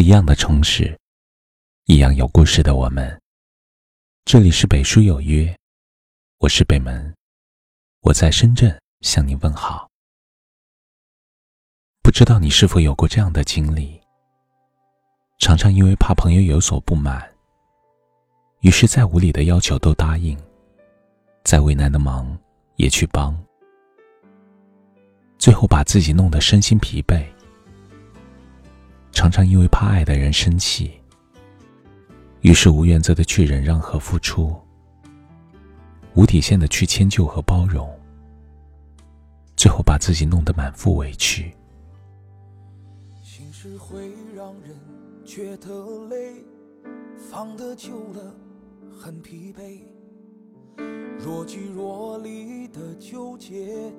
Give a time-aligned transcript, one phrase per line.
[0.00, 0.98] 一样的城市，
[1.84, 3.20] 一样有故事的我们。
[4.24, 5.54] 这里是北书有约，
[6.38, 7.14] 我是北门，
[8.00, 9.86] 我在深圳向你问好。
[12.02, 14.00] 不知道你是否有过这样的经历？
[15.38, 17.30] 常常因为怕朋友有所不满，
[18.60, 20.34] 于是再无理的要求都答应，
[21.44, 22.34] 再为难的忙
[22.76, 23.38] 也去帮，
[25.36, 27.22] 最后把自己弄得身心疲惫。
[29.12, 30.92] 常常因为怕爱的人生气，
[32.40, 34.54] 于是无原则的去忍让和付出，
[36.14, 37.88] 无底线的去迁就和包容，
[39.56, 41.54] 最后把自己弄得满腹委屈。
[43.22, 44.74] 心事会让人
[45.24, 46.34] 觉得累，
[47.30, 48.34] 放得久了
[48.98, 49.82] 很疲惫，
[51.18, 53.92] 若即若离的纠结，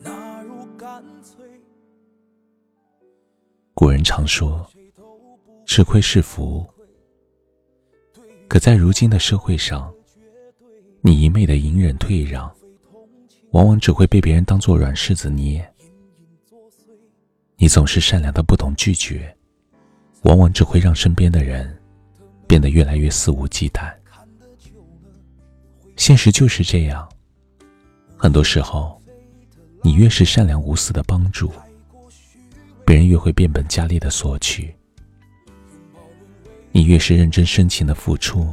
[0.00, 1.44] 那如干脆。
[4.04, 4.64] 常说
[5.66, 6.64] ：“吃亏是福。”
[8.46, 9.92] 可在如今的社会上，
[11.00, 12.48] 你一昧的隐忍退让，
[13.52, 15.66] 往往只会被别人当做软柿子捏。
[17.56, 19.34] 你总是善良的不懂拒绝，
[20.24, 21.76] 往往只会让身边的人
[22.46, 23.92] 变得越来越肆无忌惮。
[25.96, 27.08] 现实就是这样，
[28.16, 29.00] 很多时候，
[29.82, 31.50] 你越是善良无私的帮助。
[32.84, 34.74] 别人越会变本加厉的索取，
[36.70, 38.52] 你越是认真深情的付出，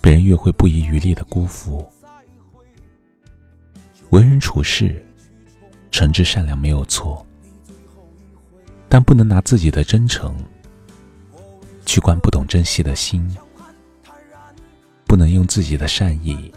[0.00, 1.84] 别人越会不遗余力的辜负。
[4.10, 5.04] 为人处事，
[5.90, 7.26] 诚挚善良没有错，
[8.88, 10.36] 但不能拿自己的真诚
[11.84, 13.28] 去惯不懂珍惜的心，
[15.04, 16.52] 不能用自己的善意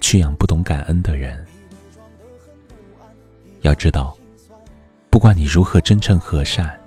[0.00, 1.46] 去养不懂感恩的人。
[3.62, 4.17] 要知道。
[5.10, 6.78] 不管你如何真诚和善，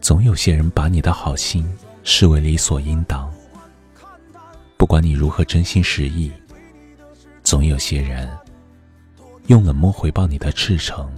[0.00, 1.68] 总有些人把你的好心
[2.04, 3.28] 视为理所应当；
[4.76, 6.30] 不管你如何真心实意，
[7.42, 8.30] 总有些人
[9.46, 11.10] 用冷漠回报你的赤诚。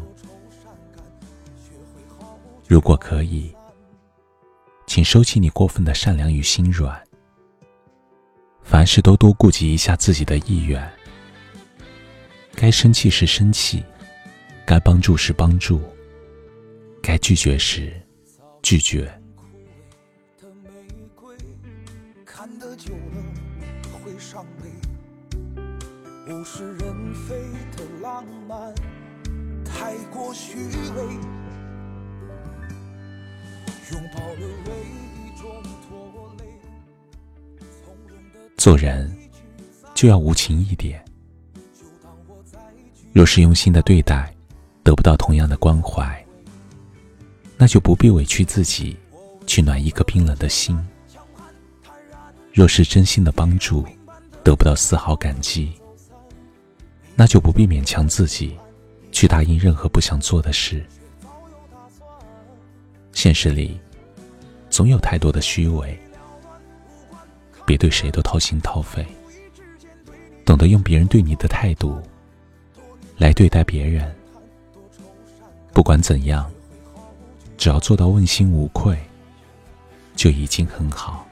[2.66, 3.54] 如果可以，
[4.86, 6.98] 请收起你过分的善良与心软，
[8.62, 10.90] 凡事都多顾及一下自己的意愿。
[12.54, 13.84] 该生气时生气。
[14.66, 15.80] 该帮助时帮助，
[17.02, 17.92] 该拒绝时
[18.62, 19.12] 拒绝。
[22.24, 23.22] 看得久了
[24.04, 24.68] 会伤悲，
[26.32, 27.36] 物是人非
[27.76, 28.72] 的浪漫
[29.64, 31.04] 太过虚伪，
[33.92, 34.72] 拥抱了唯
[35.04, 36.44] 一种拖累。
[38.56, 39.14] 做人
[39.94, 41.04] 就要无情一点，
[43.12, 44.32] 若是用心的对待。
[44.90, 46.26] 得不到同样的关怀，
[47.56, 48.96] 那就不必委屈自己
[49.46, 50.76] 去暖一颗冰冷的心。
[52.52, 53.86] 若是真心的帮助，
[54.42, 55.72] 得不到丝毫感激，
[57.14, 58.58] 那就不必勉强自己
[59.12, 60.84] 去答应任何不想做的事。
[63.12, 63.80] 现实里，
[64.70, 65.96] 总有太多的虚伪，
[67.64, 69.06] 别对谁都掏心掏肺，
[70.44, 72.02] 懂得用别人对你的态度
[73.18, 74.12] 来对待别人。
[75.72, 76.50] 不管怎样，
[77.56, 78.98] 只要做到问心无愧，
[80.16, 81.26] 就已经很好。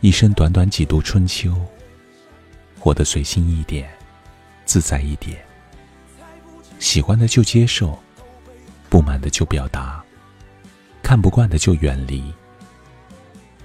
[0.00, 1.54] 一生短短几度春秋，
[2.78, 3.90] 活得随心一点，
[4.64, 5.38] 自在一点。
[6.78, 7.98] 喜欢的就接受，
[8.88, 10.02] 不满的就表达，
[11.02, 12.32] 看不惯的就远离。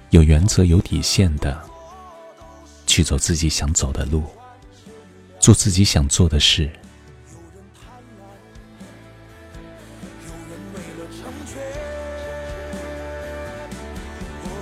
[0.10, 1.60] 有原则、有底线的，
[2.86, 4.24] 去走自己想走的路，
[5.40, 6.72] 做自己想做的事。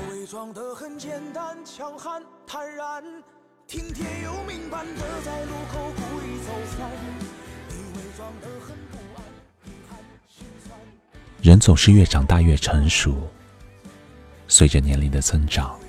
[0.09, 3.03] 伪装的很简单强悍坦然，
[3.67, 6.89] 听天由命般的在路口故意走散，
[7.69, 9.23] 你伪装的很不安，
[9.65, 9.97] 遗憾
[10.27, 10.77] 心酸。
[11.41, 13.15] 人总是越长大越成熟，
[14.47, 15.79] 随着年龄的增长，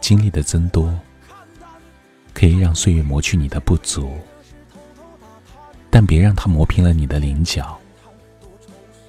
[0.00, 0.92] 经历的增多，
[2.32, 4.18] 可以让岁月磨去你的不足，
[5.88, 7.78] 但别让它磨平了你的棱角，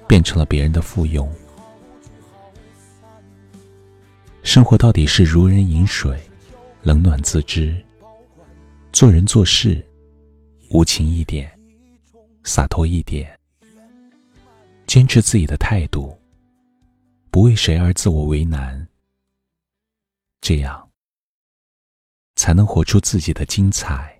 [0.06, 1.28] 变成了别人的附庸。
[4.42, 6.18] 生活到底是如人饮水，
[6.82, 7.76] 冷暖自知。
[8.92, 9.84] 做人做事，
[10.70, 11.50] 无情一点，
[12.44, 13.38] 洒脱一点，
[14.86, 16.16] 坚持自己的态度，
[17.30, 18.88] 不为谁而自我为难。
[20.40, 20.88] 这样，
[22.36, 24.14] 才能活出自己的精彩。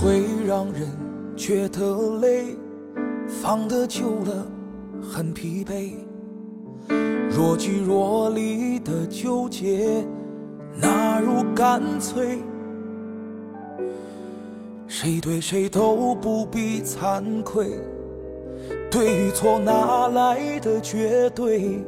[0.00, 0.88] 会让人
[1.36, 2.56] 觉得累，
[3.26, 4.46] 放得久了
[5.02, 5.94] 很疲惫。
[7.28, 10.06] 若即若离的纠结，
[10.80, 12.38] 哪如干脆？
[14.86, 17.80] 谁对谁都不必惭愧，
[18.92, 21.84] 对与错哪来的绝对？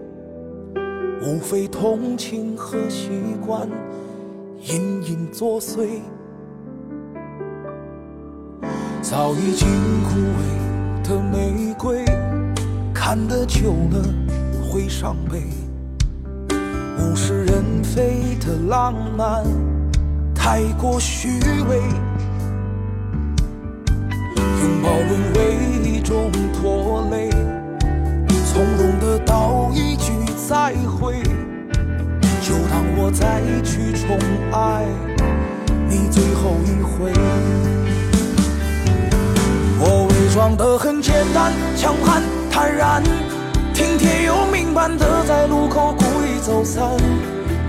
[1.23, 3.11] 无非同情和习
[3.47, 3.69] 惯
[4.59, 6.01] 隐隐作祟，
[9.11, 9.67] 早已经
[10.05, 12.05] 枯萎的玫瑰，
[12.95, 14.05] 看得久了
[14.63, 15.43] 会伤悲。
[16.97, 19.43] 物是人非的浪漫
[20.33, 21.81] 太过虚伪，
[24.37, 27.31] 拥抱沦为一种拖累，
[28.47, 30.13] 从容的道一句。
[30.49, 31.21] 再会，
[32.41, 34.17] 就当我再去宠
[34.53, 34.85] 爱
[35.89, 37.80] 你最后一回。
[39.83, 43.03] 我伪装得很简单，强悍坦然，
[43.73, 46.85] 听天由命般的在路口故意走散。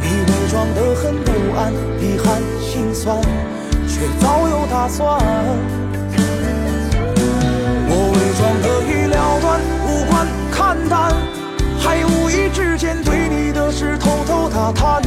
[0.02, 1.72] 你伪装得很不安，
[2.02, 3.16] 遗憾心酸，
[3.88, 5.22] 却早有打算。
[7.88, 11.16] 我伪装得已了断，无关看淡。
[11.80, 15.02] 还无意之间对你的事偷偷打探，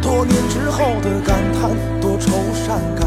[0.00, 1.70] 多年之后的感叹，
[2.00, 3.06] 多愁善感，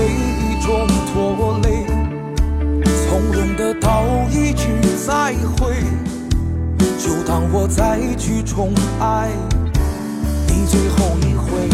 [5.05, 5.73] 再会，
[6.99, 9.29] 就当我再去宠爱
[10.47, 11.67] 你最后一回。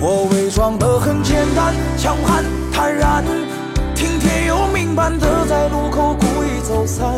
[0.00, 3.24] 我伪装得很简单，强悍坦然。
[3.94, 7.14] 听天由命般的在路口故意走散，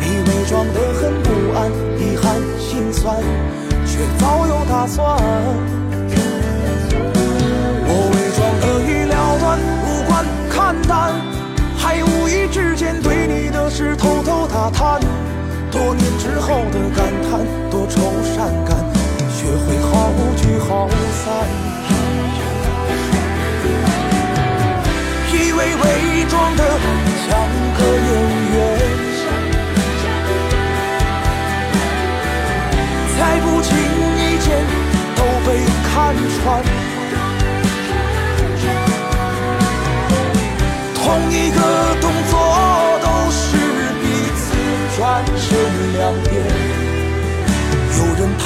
[0.00, 3.16] 你伪装得很不安、遗憾、心酸，
[3.86, 5.16] 却早有打算。
[7.86, 11.14] 我伪装得已了断、无关看淡，
[11.94, 14.98] 在无意之间对你的事偷偷打探。
[15.70, 18.00] 多年之后的感叹，多愁
[18.34, 18.76] 善感，
[19.30, 20.88] 学会好聚好
[21.22, 21.24] 散。
[25.32, 26.62] 以为伪装的
[27.22, 27.30] 像
[27.78, 28.33] 个演员，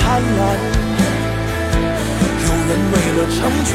[0.08, 0.24] 贪婪，
[2.40, 3.36] 有人为了成
[3.66, 3.70] 全。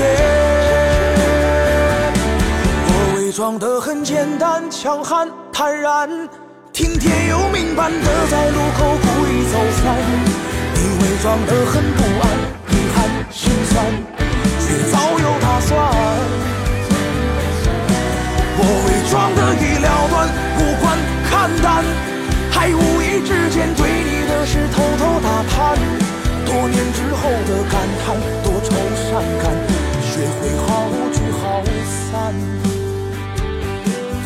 [2.87, 6.09] 我伪装得很简单，强悍坦然，
[6.71, 9.95] 听天由命般的在路口故意走散。
[10.73, 12.25] 你伪装得很不安，
[12.71, 12.97] 遗憾
[13.29, 13.85] 心酸，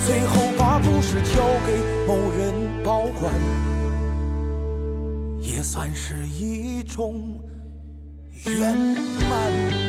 [0.07, 3.33] 最后把故事交给某人保管，
[5.41, 7.37] 也算是一种
[8.45, 8.73] 圆
[9.29, 9.86] 满。